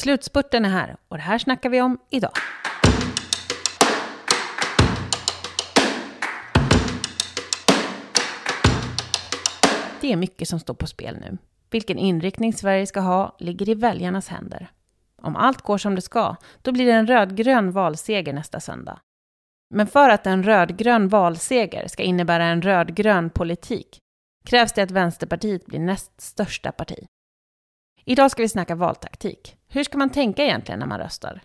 [0.00, 2.32] Slutspurten är här och det här snackar vi om idag.
[10.00, 11.38] Det är mycket som står på spel nu.
[11.70, 14.70] Vilken inriktning Sverige ska ha ligger i väljarnas händer.
[15.22, 18.98] Om allt går som det ska, då blir det en rödgrön valseger nästa söndag.
[19.74, 23.98] Men för att en rödgrön valseger ska innebära en rödgrön politik
[24.44, 27.06] krävs det att Vänsterpartiet blir näst största parti.
[28.10, 29.56] Idag ska vi snacka valtaktik.
[29.68, 31.40] Hur ska man tänka egentligen när man röstar?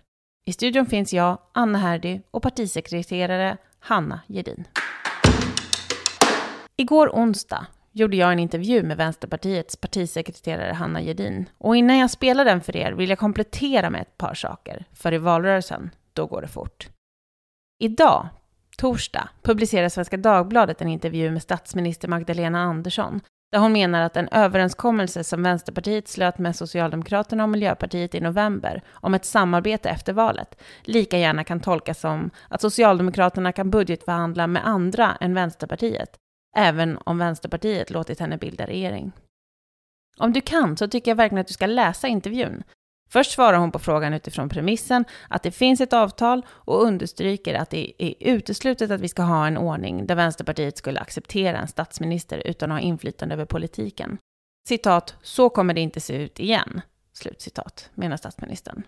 [0.45, 4.67] I studion finns jag, Anna Herdy och partisekreterare Hanna Gedin.
[6.75, 11.49] Igår onsdag gjorde jag en intervju med Vänsterpartiets partisekreterare Hanna Gedin.
[11.57, 15.13] Och innan jag spelar den för er vill jag komplettera med ett par saker, för
[15.13, 16.87] i valrörelsen, då går det fort.
[17.79, 18.27] Idag,
[18.77, 23.21] torsdag, publicerar Svenska Dagbladet en intervju med statsminister Magdalena Andersson,
[23.51, 28.81] där hon menar att en överenskommelse som Vänsterpartiet slöt med Socialdemokraterna och Miljöpartiet i november
[28.91, 34.67] om ett samarbete efter valet lika gärna kan tolkas som att Socialdemokraterna kan budgetförhandla med
[34.67, 36.19] andra än Vänsterpartiet
[36.55, 39.11] även om Vänsterpartiet låtit henne bilda regering.
[40.17, 42.63] Om du kan så tycker jag verkligen att du ska läsa intervjun.
[43.15, 47.69] Först svarar hon på frågan utifrån premissen att det finns ett avtal och understryker att
[47.69, 52.41] det är uteslutet att vi ska ha en ordning där Vänsterpartiet skulle acceptera en statsminister
[52.45, 54.17] utan att ha inflytande över politiken.
[54.67, 56.81] Citat, så kommer det inte se ut igen,
[57.13, 58.83] slutcitat, menar statsministern.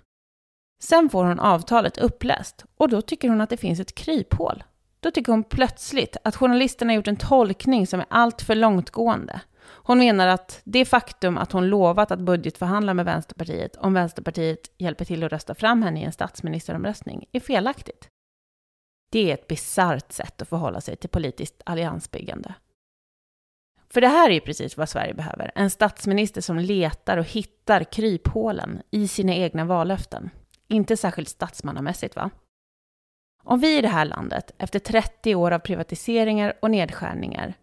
[0.83, 4.63] Sen får hon avtalet uppläst och då tycker hon att det finns ett kryphål
[4.99, 9.41] då tycker hon plötsligt att journalisterna gjort en tolkning som är alltför långtgående.
[9.69, 15.05] Hon menar att det faktum att hon lovat att budgetförhandla med Vänsterpartiet om Vänsterpartiet hjälper
[15.05, 18.09] till att rösta fram henne i en statsministeromröstning är felaktigt.
[19.11, 22.53] Det är ett bisarrt sätt att förhålla sig till politiskt alliansbyggande.
[23.89, 25.51] För det här är ju precis vad Sverige behöver.
[25.55, 30.29] En statsminister som letar och hittar kryphålen i sina egna vallöften.
[30.67, 32.29] Inte särskilt statsmannamässigt, va?
[33.43, 37.53] Om vi i det här landet, efter 30 år av privatiseringar och nedskärningar,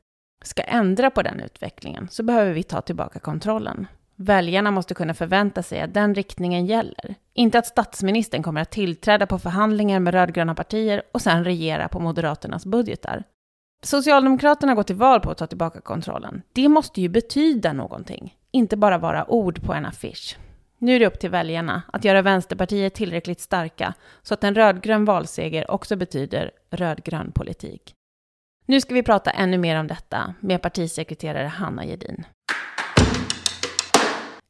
[0.47, 3.87] ska ändra på den utvecklingen så behöver vi ta tillbaka kontrollen.
[4.17, 7.15] Väljarna måste kunna förvänta sig att den riktningen gäller.
[7.35, 12.01] Inte att statsministern kommer att tillträda på förhandlingar med rödgröna partier och sen regera på
[12.01, 13.25] Moderaternas budgetar.
[13.83, 16.43] Socialdemokraterna går till val på att ta tillbaka kontrollen.
[16.53, 20.39] Det måste ju betyda någonting, inte bara vara ord på en affisch.
[20.79, 25.05] Nu är det upp till väljarna att göra Vänsterpartiet tillräckligt starka så att en rödgrön
[25.05, 27.95] valseger också betyder rödgrön politik.
[28.67, 32.25] Nu ska vi prata ännu mer om detta med partisekreterare Hanna Gedin.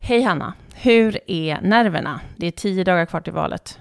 [0.00, 0.54] Hej Hanna!
[0.75, 2.20] Hur är nerverna?
[2.36, 3.78] Det är tio dagar kvar till valet.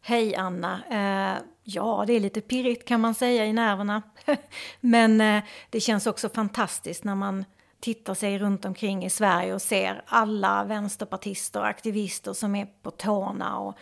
[0.00, 0.80] Hej Anna!
[0.90, 4.02] Eh, ja, det är lite pirrigt kan man säga i nerverna.
[4.80, 7.44] Men eh, det känns också fantastiskt när man
[7.80, 12.90] tittar sig runt omkring i Sverige och ser alla vänsterpartister och aktivister som är på
[12.90, 13.78] tårna och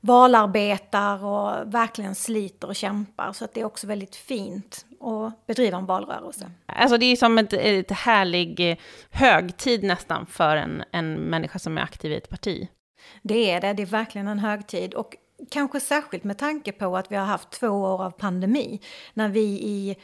[0.00, 3.32] valarbetar och verkligen sliter och kämpar.
[3.32, 6.50] Så att det är också väldigt fint att bedriva en valrörelse.
[6.66, 8.76] Alltså det är som ett, ett härlig eh,
[9.10, 12.68] högtid nästan för en, en människa som är aktiv i ett parti.
[13.22, 14.94] Det är det, det är verkligen en högtid.
[14.94, 15.16] Och
[15.50, 18.80] kanske särskilt med tanke på att vi har haft två år av pandemi.
[19.14, 19.96] När vi i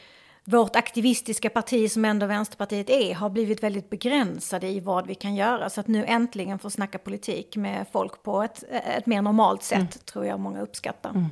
[0.43, 5.35] vårt aktivistiska parti som ändå Vänsterpartiet är har blivit väldigt begränsade i vad vi kan
[5.35, 5.69] göra.
[5.69, 8.63] Så att nu äntligen få snacka politik med folk på ett,
[8.97, 9.89] ett mer normalt sätt mm.
[10.05, 11.09] tror jag många uppskattar.
[11.09, 11.25] Mm.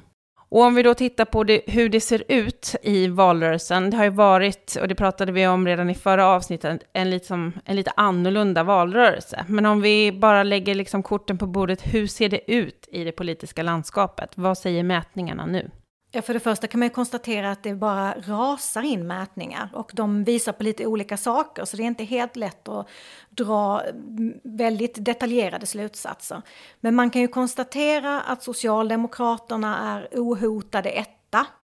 [0.52, 4.04] Och om vi då tittar på det, hur det ser ut i valrörelsen, det har
[4.04, 7.92] ju varit, och det pratade vi om redan i förra avsnittet, en, liksom, en lite
[7.96, 9.46] annorlunda valrörelse.
[9.48, 13.12] Men om vi bara lägger liksom korten på bordet, hur ser det ut i det
[13.12, 14.32] politiska landskapet?
[14.36, 15.72] Vad säger mätningarna nu?
[16.12, 19.92] Ja, för det första kan man ju konstatera att det bara rasar in mätningar och
[19.94, 22.88] de visar på lite olika saker så det är inte helt lätt att
[23.30, 23.82] dra
[24.44, 26.42] väldigt detaljerade slutsatser.
[26.80, 31.19] Men man kan ju konstatera att Socialdemokraterna är ohotade ett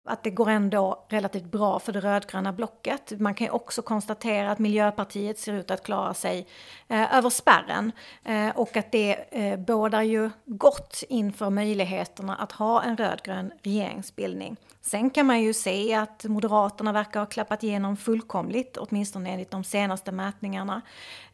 [0.08, 3.12] att det går ändå relativt bra för det rödgröna blocket.
[3.20, 6.46] Man kan ju också konstatera att Miljöpartiet ser ut att klara sig
[6.88, 7.92] eh, över spärren
[8.24, 14.56] eh, och att det eh, bådar ju gott inför möjligheterna att ha en rödgrön regeringsbildning.
[14.88, 19.64] Sen kan man ju se att Moderaterna verkar ha klappat igenom fullkomligt, åtminstone enligt de
[19.64, 20.82] senaste mätningarna.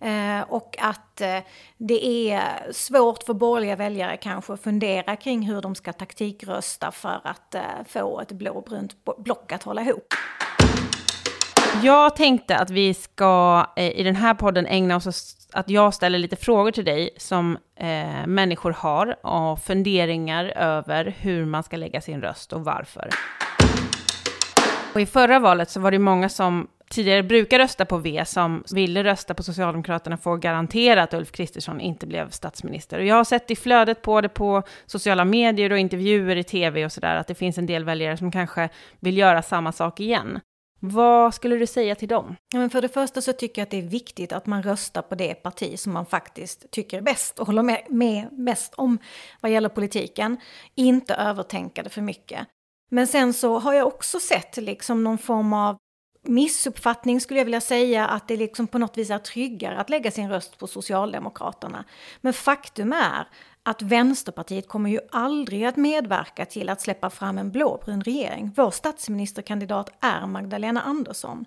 [0.00, 1.38] Eh, och att eh,
[1.76, 7.20] det är svårt för borgerliga väljare kanske att fundera kring hur de ska taktikrösta för
[7.24, 8.94] att eh, få ett blå blåbrunt
[9.24, 10.14] block att hålla ihop.
[11.82, 15.14] Jag tänkte att vi ska eh, i den här podden ägna oss åt
[15.52, 21.44] att jag ställer lite frågor till dig som eh, människor har och funderingar över hur
[21.44, 23.08] man ska lägga sin röst och varför.
[24.94, 28.64] Och I förra valet så var det många som tidigare brukar rösta på V, som
[28.74, 32.98] ville rösta på Socialdemokraterna, får garantera att Ulf Kristersson inte blev statsminister.
[32.98, 36.84] Och jag har sett i flödet på det på sociala medier och intervjuer i tv
[36.84, 38.68] och sådär, att det finns en del väljare som kanske
[39.00, 40.40] vill göra samma sak igen.
[40.86, 42.36] Vad skulle du säga till dem?
[42.52, 45.02] Ja, men för det första så tycker jag att det är viktigt att man röstar
[45.02, 48.98] på det parti som man faktiskt tycker är bäst och håller med, med mest om
[49.40, 50.36] vad gäller politiken.
[50.74, 52.46] Inte övertänka det för mycket.
[52.90, 55.76] Men sen så har jag också sett liksom någon form av
[56.28, 60.10] missuppfattning skulle jag vilja säga att det liksom på något vis är tryggare att lägga
[60.10, 61.84] sin röst på Socialdemokraterna.
[62.20, 63.28] Men faktum är
[63.62, 68.52] att Vänsterpartiet kommer ju aldrig att medverka till att släppa fram en blåbrun regering.
[68.56, 71.44] Vår statsministerkandidat är Magdalena Andersson.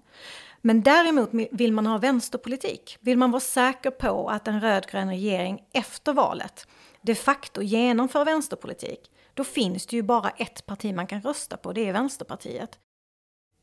[0.61, 5.63] Men däremot vill man ha vänsterpolitik, vill man vara säker på att en rödgrön regering
[5.73, 6.67] efter valet
[7.01, 11.73] de facto genomför vänsterpolitik, då finns det ju bara ett parti man kan rösta på,
[11.73, 12.79] det är Vänsterpartiet.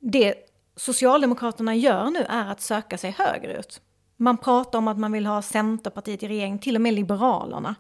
[0.01, 0.35] Det
[0.77, 3.81] Socialdemokraterna gör nu är att söka sig högerut.
[4.17, 7.75] Man pratar om att man vill ha Centerpartiet i regering, till och med Liberalerna.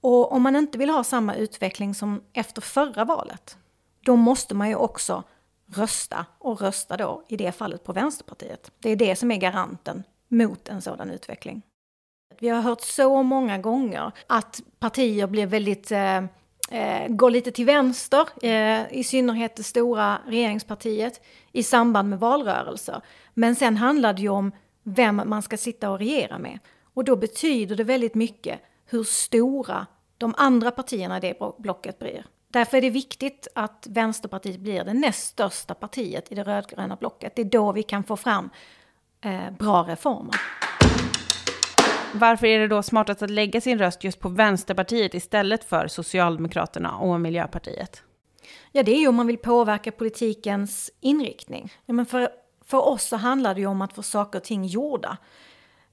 [0.00, 3.58] Och om man inte vill ha samma utveckling som efter förra valet,
[4.04, 5.22] då måste man ju också
[5.66, 8.70] rösta och rösta då i det fallet på Vänsterpartiet.
[8.78, 11.62] Det är det som är garanten mot en sådan utveckling.
[12.38, 16.24] Vi har hört så många gånger att partier blir väldigt eh,
[16.70, 21.20] eh, går lite till vänster, eh, i synnerhet det stora regeringspartiet,
[21.52, 23.02] i samband med valrörelser.
[23.34, 24.52] Men sen handlar det ju om
[24.82, 26.58] vem man ska sitta och regera med.
[26.94, 29.86] Och då betyder det väldigt mycket hur stora
[30.18, 32.26] de andra partierna i det blocket blir.
[32.48, 37.36] Därför är det viktigt att Vänsterpartiet blir det näst största partiet i det rödgröna blocket.
[37.36, 38.50] Det är då vi kan få fram
[39.20, 40.34] eh, bra reformer.
[42.14, 46.96] Varför är det då smartast att lägga sin röst just på Vänsterpartiet istället för Socialdemokraterna
[46.96, 48.02] och Miljöpartiet?
[48.72, 51.72] Ja, det är ju om man vill påverka politikens inriktning.
[51.86, 52.28] Ja, men för,
[52.64, 55.16] för oss så handlar det ju om att få saker och ting gjorda.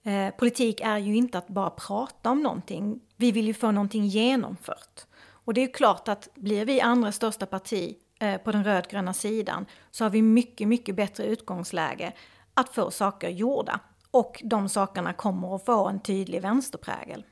[0.04, 3.00] Eh, politik är ju inte att bara prata om någonting.
[3.16, 5.06] Vi vill ju få någonting genomfört.
[5.30, 9.14] Och det är ju klart att blir vi andra största parti eh, på den rödgröna
[9.14, 12.14] sidan så har vi mycket, mycket bättre utgångsläge
[12.54, 13.80] att få saker gjorda.
[14.12, 17.24] Och de sakerna kommer att få en tydlig vänsterprägel.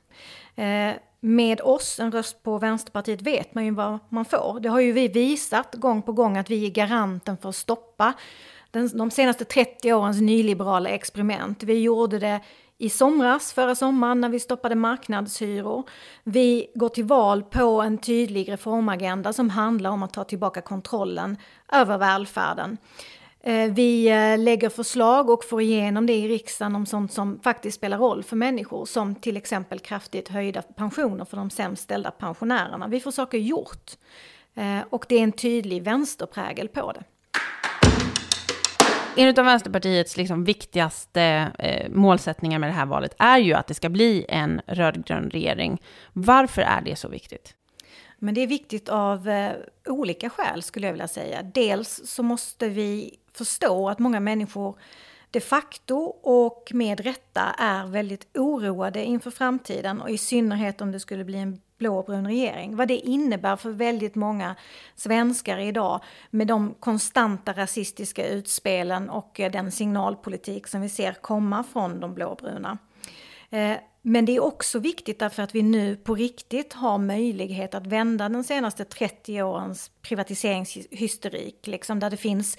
[0.56, 4.60] Eh, med oss, en röst på Vänsterpartiet, vet man ju vad man får.
[4.60, 8.13] Det har ju vi visat gång på gång att vi är garanten för att stoppa
[8.72, 11.63] den, de senaste 30 årens nyliberala experiment.
[11.63, 12.42] Vi gjorde det
[12.78, 15.83] i somras, förra sommaren, när vi stoppade marknadshyror.
[16.24, 21.38] Vi går till val på en tydlig reformagenda som handlar om att ta tillbaka kontrollen
[21.71, 22.78] över välfärden.
[23.45, 27.77] Eh, vi eh, lägger förslag och får igenom det i riksdagen om sånt som faktiskt
[27.77, 32.88] spelar roll för människor, som till exempel kraftigt höjda pensioner för de sämst ställda pensionärerna.
[32.88, 33.92] Vi får saker gjort.
[34.56, 37.03] Eh, och det är en tydlig vänsterprägel på det.
[39.18, 41.51] En av Vänsterpartiets liksom viktigaste
[41.89, 45.81] målsättningar med det här valet är ju att det ska bli en rödgrön regering.
[46.13, 47.56] Varför är det så viktigt?
[48.19, 49.53] Men det är viktigt av eh,
[49.85, 51.44] olika skäl skulle jag vilja säga.
[51.44, 54.75] Dels så måste vi förstå att många människor
[55.31, 61.00] de facto och med rätta är väldigt oroade inför framtiden och i synnerhet om det
[61.00, 62.75] skulle bli en blåbrun regering.
[62.75, 64.56] Vad det innebär för väldigt många
[64.95, 71.63] svenskar idag med de konstanta rasistiska utspelen och eh, den signalpolitik som vi ser komma
[71.63, 72.77] från de blåbruna.
[73.56, 77.88] Eh, men det är också viktigt därför att vi nu på riktigt har möjlighet att
[77.88, 82.57] vända den senaste 30 årens privatiseringshysterik, liksom där det finns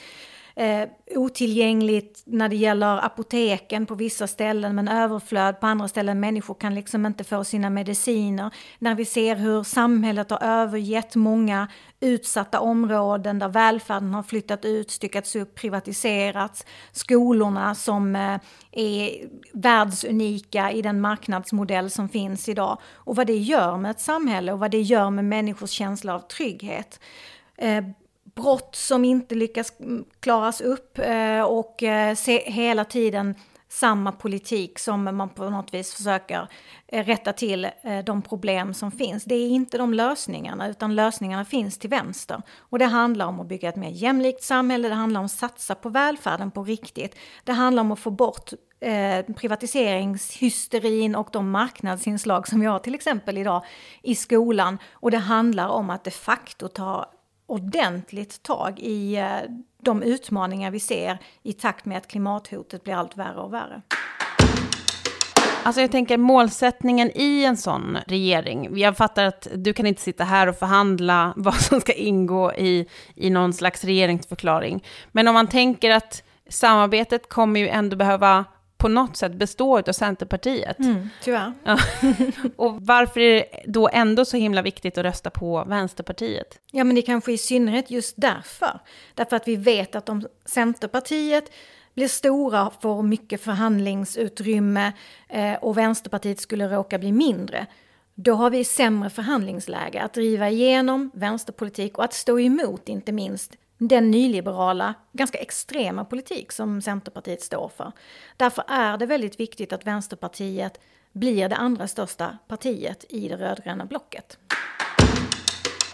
[0.57, 6.21] eh, otillgängligt när det gäller apoteken på vissa ställen men överflöd på andra ställen.
[6.21, 8.51] Människor kan liksom inte få sina mediciner.
[8.79, 11.69] När vi ser hur samhället har övergett många
[12.01, 16.67] utsatta områden där välfärden har flyttat ut, styckats upp, privatiserats.
[16.93, 18.39] Skolorna som eh,
[18.73, 22.79] är världsunika i den marknadsmodell som finns idag.
[22.95, 26.21] Och vad det gör med ett samhälle och vad det gör med människors känsla av
[26.21, 27.01] trygghet.
[27.59, 27.85] Eh,
[28.37, 33.35] brott som inte lyckas mm, klaras upp eh, och eh, se hela tiden
[33.69, 36.49] samma politik som man på något vis försöker
[36.89, 37.69] eh, rätta till
[38.05, 39.25] de problem som finns.
[39.25, 42.43] Det är inte de lösningarna, utan lösningarna finns till vänster.
[42.59, 45.75] Och det handlar om att bygga ett mer jämlikt samhälle, det handlar om att satsa
[45.75, 47.17] på välfärden på riktigt.
[47.45, 52.95] Det handlar om att få bort eh, privatiseringshysterin och de marknadsinslag som vi har till
[52.95, 53.65] exempel idag
[54.03, 54.79] i skolan.
[54.93, 57.13] Och det handlar om att de facto ta
[57.47, 59.27] ordentligt tag i eh,
[59.83, 63.83] de utmaningar vi ser i takt med att klimathotet blir allt värre och värre.
[65.63, 68.79] Alltså jag tänker målsättningen i en sån regering.
[68.79, 72.87] Jag fattar att du kan inte sitta här och förhandla vad som ska ingå i,
[73.15, 74.85] i någon slags regeringsförklaring.
[75.13, 78.45] Men om man tänker att samarbetet kommer ju ändå behöva
[78.87, 80.79] på något sätt bestå av Centerpartiet.
[80.79, 81.53] Mm, tyvärr.
[81.65, 81.79] Ja.
[82.57, 86.59] och varför är det då ändå så himla viktigt att rösta på Vänsterpartiet?
[86.71, 88.81] Ja, men det kanske i synnerhet just därför.
[89.15, 91.45] Därför att vi vet att om Centerpartiet
[91.95, 94.93] blir stora, får mycket förhandlingsutrymme
[95.29, 97.67] eh, och Vänsterpartiet skulle råka bli mindre,
[98.15, 103.57] då har vi sämre förhandlingsläge att driva igenom vänsterpolitik och att stå emot, inte minst,
[103.79, 107.93] den nyliberala, ganska extrema politik som Centerpartiet står för.
[108.37, 110.81] Därför är det väldigt viktigt att Vänsterpartiet
[111.13, 114.39] blir det andra största partiet i det rödgröna blocket.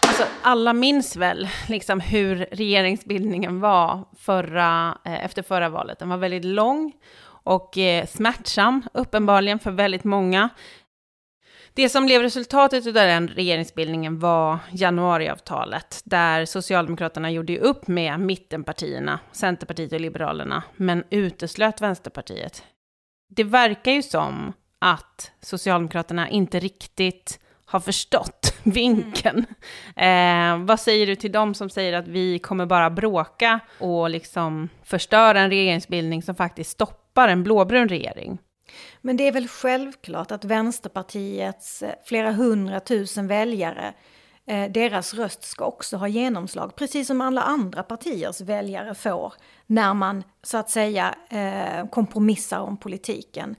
[0.07, 5.99] Alltså, alla minns väl liksom hur regeringsbildningen var förra, eh, efter förra valet.
[5.99, 6.93] Den var väldigt lång
[7.25, 10.49] och eh, smärtsam, uppenbarligen för väldigt många.
[11.75, 19.19] Det som blev resultatet av den regeringsbildningen var januariavtalet, där Socialdemokraterna gjorde upp med mittenpartierna,
[19.31, 22.63] Centerpartiet och Liberalerna, men uteslöt Vänsterpartiet.
[23.29, 29.45] Det verkar ju som att Socialdemokraterna inte riktigt har förstått vinkeln.
[29.95, 30.61] Mm.
[30.61, 34.69] Eh, vad säger du till dem som säger att vi kommer bara bråka och liksom
[34.83, 38.37] förstöra en regeringsbildning som faktiskt stoppar en blåbrun regering?
[39.01, 43.93] Men det är väl självklart att Vänsterpartiets eh, flera hundratusen väljare,
[44.45, 49.33] eh, deras röst ska också ha genomslag, precis som alla andra partiers väljare får
[49.65, 53.55] när man så att säga eh, kompromissar om politiken.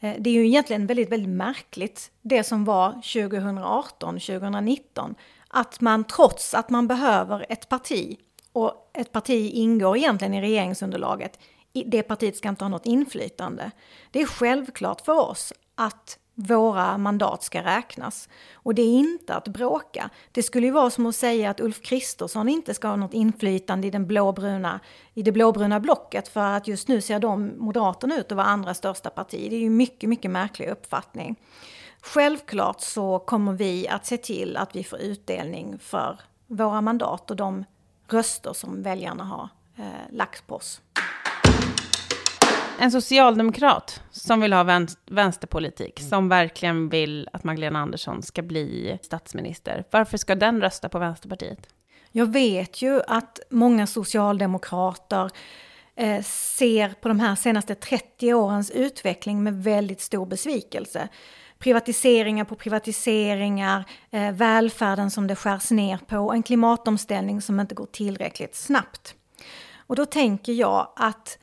[0.00, 5.14] Det är ju egentligen väldigt, väldigt märkligt det som var 2018, 2019,
[5.48, 8.18] att man trots att man behöver ett parti
[8.52, 11.38] och ett parti ingår egentligen i regeringsunderlaget,
[11.72, 13.70] det partiet ska inte ha något inflytande.
[14.10, 18.28] Det är självklart för oss att våra mandat ska räknas.
[18.52, 20.10] Och det är inte att bråka.
[20.32, 23.86] Det skulle ju vara som att säga att Ulf Kristersson inte ska ha något inflytande
[23.86, 24.80] i, den blåbruna,
[25.14, 28.74] i det blåbruna blocket för att just nu ser de Moderaterna ut att vara andra
[28.74, 29.46] största parti.
[29.50, 31.36] Det är ju mycket, mycket märklig uppfattning.
[32.00, 37.36] Självklart så kommer vi att se till att vi får utdelning för våra mandat och
[37.36, 37.64] de
[38.08, 40.80] röster som väljarna har eh, lagt på oss
[42.78, 49.84] en socialdemokrat som vill ha vänsterpolitik, som verkligen vill att Magdalena Andersson ska bli statsminister,
[49.90, 51.68] varför ska den rösta på Vänsterpartiet?
[52.12, 55.30] Jag vet ju att många socialdemokrater
[55.96, 61.08] eh, ser på de här senaste 30 årens utveckling med väldigt stor besvikelse.
[61.58, 67.86] Privatiseringar på privatiseringar, eh, välfärden som det skärs ner på, en klimatomställning som inte går
[67.86, 69.14] tillräckligt snabbt.
[69.76, 71.38] Och då tänker jag att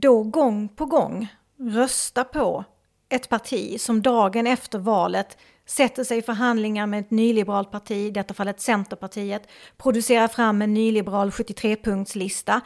[0.00, 1.28] då gång på gång
[1.58, 2.64] rösta på
[3.08, 8.10] ett parti som dagen efter valet sätter sig i förhandlingar med ett nyliberalt parti, i
[8.10, 12.60] detta fallet Centerpartiet, producerar fram en nyliberal 73-punktslista.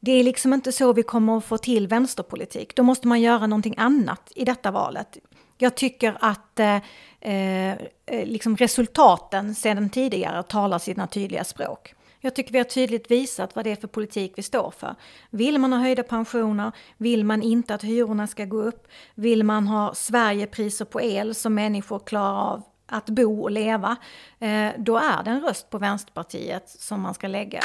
[0.00, 2.76] Det är liksom inte så vi kommer att få till vänsterpolitik.
[2.76, 5.18] Då måste man göra någonting annat i detta valet.
[5.58, 6.76] Jag tycker att eh,
[7.20, 7.78] eh,
[8.24, 11.94] liksom resultaten sedan tidigare talar sina tydliga språk.
[12.20, 14.94] Jag tycker vi har tydligt visat vad det är för politik vi står för.
[15.30, 16.72] Vill man ha höjda pensioner?
[16.96, 18.88] Vill man inte att hyrorna ska gå upp?
[19.14, 23.96] Vill man ha Sverigepriser på el som människor klarar av att bo och leva?
[24.38, 27.60] Eh, då är det en röst på Vänsterpartiet som man ska lägga.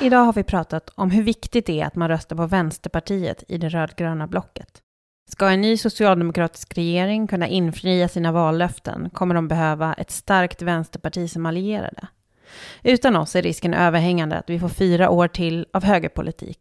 [0.00, 3.58] Idag har vi pratat om hur viktigt det är att man röstar på Vänsterpartiet i
[3.58, 4.80] det rödgröna blocket.
[5.30, 11.30] Ska en ny socialdemokratisk regering kunna infria sina vallöften kommer de behöva ett starkt vänsterparti
[11.30, 12.08] som allierade.
[12.82, 16.58] Utan oss är risken överhängande att vi får fyra år till av högerpolitik.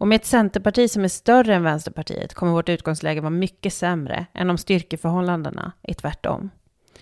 [0.00, 4.26] Och med ett Centerparti som är större än Vänsterpartiet kommer vårt utgångsläge vara mycket sämre
[4.34, 6.50] än om styrkeförhållandena är tvärtom.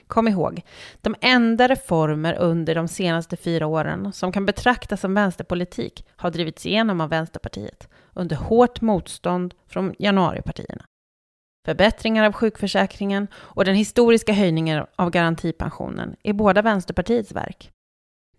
[0.06, 0.62] Kom ihåg,
[1.00, 6.66] de enda reformer under de senaste fyra åren som kan betraktas som vänsterpolitik har drivits
[6.66, 10.84] igenom av Vänsterpartiet under hårt motstånd från januaripartierna.
[11.66, 17.70] Förbättringar av sjukförsäkringen och den historiska höjningen av garantipensionen är båda Vänsterpartiets verk.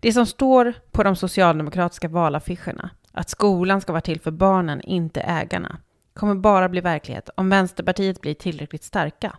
[0.00, 5.20] Det som står på de socialdemokratiska valaffischerna, att skolan ska vara till för barnen, inte
[5.20, 5.78] ägarna,
[6.14, 9.38] kommer bara bli verklighet om Vänsterpartiet blir tillräckligt starka.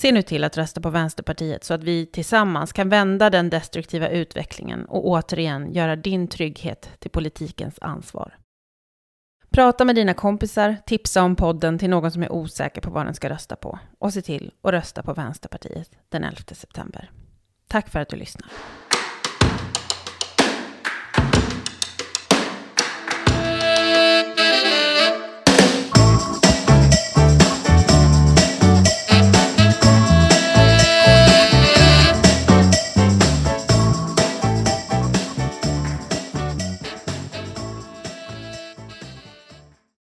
[0.00, 4.08] Se nu till att rösta på Vänsterpartiet så att vi tillsammans kan vända den destruktiva
[4.08, 8.38] utvecklingen och återigen göra din trygghet till politikens ansvar.
[9.50, 13.14] Prata med dina kompisar, tipsa om podden till någon som är osäker på vad den
[13.14, 17.10] ska rösta på och se till att rösta på Vänsterpartiet den 11 september.
[17.68, 18.48] Tack för att du lyssnar.